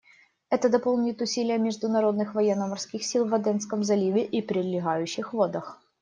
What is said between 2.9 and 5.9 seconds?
сил в Аденском заливе и прилегающих водах.